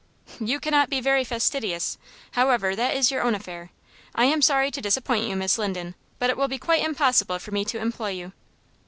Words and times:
"You 0.39 0.59
cannot 0.59 0.89
be 0.89 0.99
very 0.99 1.23
fastidious. 1.23 1.99
However, 2.31 2.75
that 2.75 2.95
is 2.95 3.11
your 3.11 3.21
own 3.21 3.35
affair. 3.35 3.69
I 4.15 4.25
am 4.25 4.41
sorry 4.41 4.71
to 4.71 4.81
disappoint 4.81 5.27
you, 5.27 5.35
Miss 5.35 5.59
Linden, 5.59 5.93
but 6.17 6.31
it 6.31 6.37
will 6.37 6.47
be 6.47 6.57
quite 6.57 6.83
impossible 6.83 7.37
for 7.37 7.51
me 7.51 7.63
to 7.65 7.77
employ 7.77 8.09
you." 8.09 8.31